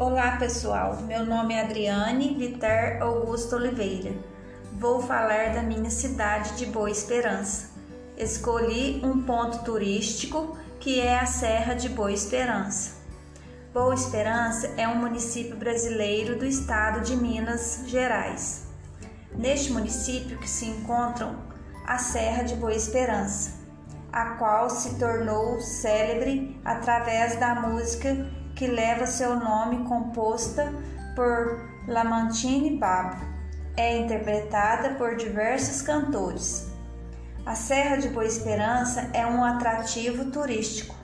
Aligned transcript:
Olá 0.00 0.36
pessoal, 0.36 1.02
meu 1.08 1.26
nome 1.26 1.54
é 1.54 1.60
Adriane 1.60 2.36
Viter 2.38 3.02
Augusto 3.02 3.56
Oliveira. 3.56 4.12
Vou 4.74 5.02
falar 5.02 5.52
da 5.52 5.60
minha 5.60 5.90
cidade 5.90 6.56
de 6.56 6.66
Boa 6.66 6.88
Esperança. 6.88 7.70
Escolhi 8.16 9.04
um 9.04 9.20
ponto 9.24 9.64
turístico 9.64 10.56
que 10.78 11.00
é 11.00 11.18
a 11.18 11.26
Serra 11.26 11.74
de 11.74 11.88
Boa 11.88 12.12
Esperança. 12.12 12.92
Boa 13.74 13.92
Esperança 13.92 14.72
é 14.76 14.86
um 14.86 14.94
município 14.94 15.56
brasileiro 15.56 16.38
do 16.38 16.46
estado 16.46 17.00
de 17.00 17.16
Minas 17.16 17.82
Gerais. 17.88 18.68
Neste 19.34 19.72
município 19.72 20.38
que 20.38 20.48
se 20.48 20.66
encontram 20.66 21.34
a 21.84 21.98
Serra 21.98 22.44
de 22.44 22.54
Boa 22.54 22.72
Esperança, 22.72 23.50
a 24.12 24.36
qual 24.36 24.70
se 24.70 24.94
tornou 24.94 25.60
célebre 25.60 26.56
através 26.64 27.34
da 27.40 27.56
música 27.56 28.30
que 28.58 28.66
leva 28.66 29.06
seu 29.06 29.36
nome, 29.36 29.84
composta 29.84 30.74
por 31.14 31.60
Lamartine 31.86 32.76
Babo. 32.76 33.24
É 33.76 33.98
interpretada 33.98 34.94
por 34.96 35.14
diversos 35.14 35.80
cantores. 35.80 36.66
A 37.46 37.54
Serra 37.54 37.96
de 37.98 38.08
Boa 38.08 38.26
Esperança 38.26 39.08
é 39.14 39.24
um 39.24 39.44
atrativo 39.44 40.32
turístico, 40.32 40.96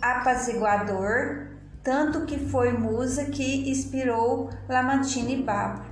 apaziguador, 0.00 1.48
tanto 1.82 2.24
que 2.24 2.38
foi 2.38 2.72
musa 2.72 3.26
que 3.26 3.70
inspirou 3.70 4.48
Lamartine 4.66 5.42
Babo. 5.42 5.82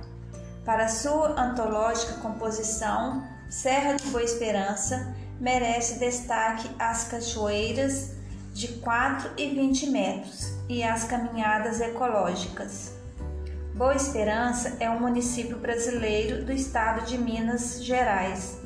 Para 0.65 0.87
sua 0.87 1.39
antológica 1.39 2.13
composição, 2.21 3.23
Serra 3.47 3.93
de 3.93 4.05
Boa 4.05 4.23
Esperança 4.23 5.13
merece 5.39 5.99
destaque 5.99 6.67
as 6.79 7.03
cachoeiras 7.03 8.19
de 8.53 8.67
4 8.79 9.31
e 9.37 9.47
20 9.49 9.89
metros 9.89 10.53
e 10.67 10.83
as 10.83 11.05
caminhadas 11.05 11.79
ecológicas. 11.79 12.93
Boa 13.73 13.95
Esperança 13.95 14.77
é 14.79 14.89
um 14.89 14.99
município 14.99 15.57
brasileiro 15.57 16.43
do 16.45 16.51
estado 16.51 17.05
de 17.05 17.17
Minas 17.17 17.83
Gerais. 17.83 18.59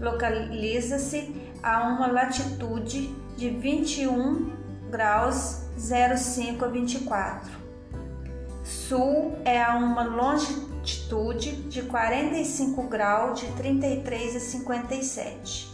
Localiza-se 0.00 1.34
a 1.62 1.88
uma 1.88 2.08
latitude 2.08 3.14
de 3.36 3.50
21 3.50 4.52
graus 4.90 5.62
05 5.78 6.64
a 6.64 6.68
24. 6.68 7.50
Sul 8.64 9.38
é 9.44 9.62
a 9.62 9.76
uma 9.76 10.02
longitude 10.02 11.52
de 11.68 11.82
45 11.82 12.82
graus 12.84 13.40
de 13.40 13.46
33 13.52 14.36
a 14.36 14.40
57 14.40 15.67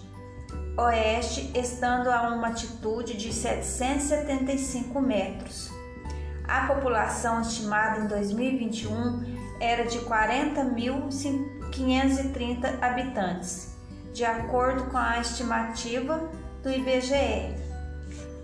oeste, 0.77 1.53
estando 1.55 2.11
a 2.11 2.23
uma 2.29 2.49
altitude 2.49 3.17
de 3.17 3.33
775 3.33 5.01
metros. 5.01 5.71
A 6.47 6.67
população 6.67 7.41
estimada 7.41 8.01
em 8.01 8.09
2021 8.09 9.57
era 9.61 9.85
de 9.85 10.01
40.530 10.01 12.83
habitantes, 12.83 13.73
de 14.13 14.25
acordo 14.25 14.91
com 14.91 14.99
a 14.99 15.21
estimativa 15.21 16.29
do 16.63 16.71
IBGE. 16.71 17.55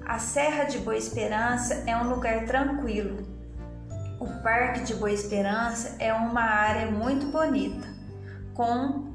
A 0.07 0.19
Serra 0.19 0.65
de 0.65 0.79
Boa 0.79 0.97
Esperança 0.97 1.85
é 1.87 1.95
um 1.97 2.09
lugar 2.09 2.47
tranquilo. 2.47 3.29
O 4.19 4.27
Parque 4.43 4.85
de 4.85 4.95
Boa 4.95 5.13
Esperança 5.13 5.97
é 5.99 6.11
uma 6.13 6.43
área 6.43 6.91
muito 6.91 7.27
bonita, 7.27 7.87
com 8.55 9.11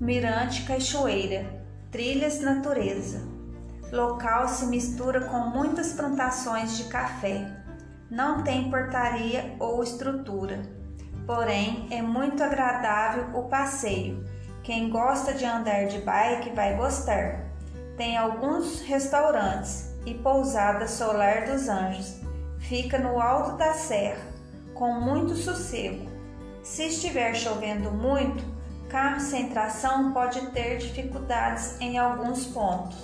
mirante 0.00 0.62
cachoeira, 0.64 1.61
Trilhas 1.92 2.40
Natureza. 2.40 3.20
Local 3.92 4.48
se 4.48 4.64
mistura 4.64 5.26
com 5.26 5.40
muitas 5.40 5.92
plantações 5.92 6.78
de 6.78 6.84
café. 6.84 7.46
Não 8.10 8.42
tem 8.42 8.70
portaria 8.70 9.54
ou 9.60 9.82
estrutura, 9.82 10.62
porém 11.26 11.88
é 11.90 12.00
muito 12.00 12.42
agradável 12.42 13.38
o 13.38 13.42
passeio. 13.42 14.24
Quem 14.62 14.88
gosta 14.88 15.34
de 15.34 15.44
andar 15.44 15.84
de 15.84 15.98
bike 15.98 16.54
vai 16.54 16.74
gostar. 16.78 17.52
Tem 17.94 18.16
alguns 18.16 18.80
restaurantes 18.80 19.94
e 20.06 20.14
pousada 20.14 20.88
Solar 20.88 21.44
dos 21.44 21.68
Anjos. 21.68 22.22
Fica 22.58 22.98
no 22.98 23.20
alto 23.20 23.58
da 23.58 23.74
serra, 23.74 24.32
com 24.72 24.94
muito 24.94 25.34
sossego. 25.34 26.10
Se 26.62 26.84
estiver 26.84 27.34
chovendo 27.34 27.90
muito, 27.90 28.42
carro 28.92 29.20
sem 29.20 29.48
tração 29.48 30.12
pode 30.12 30.38
ter 30.48 30.76
dificuldades 30.76 31.80
em 31.80 31.96
alguns 31.96 32.44
pontos. 32.44 32.94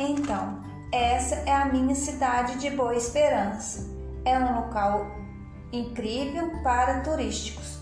Então, 0.00 0.64
essa 0.90 1.34
é 1.46 1.52
a 1.52 1.66
minha 1.66 1.94
cidade 1.94 2.58
de 2.58 2.70
Boa 2.70 2.96
Esperança. 2.96 3.86
É 4.24 4.38
um 4.38 4.62
local 4.62 5.06
incrível 5.70 6.62
para 6.62 7.02
turísticos. 7.02 7.78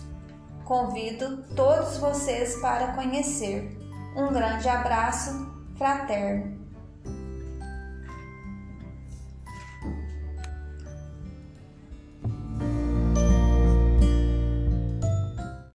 Convido 0.65 1.43
todos 1.55 1.97
vocês 1.97 2.57
para 2.57 2.91
conhecer. 2.91 3.77
Um 4.17 4.33
grande 4.33 4.67
abraço 4.67 5.49
fraterno. 5.77 6.62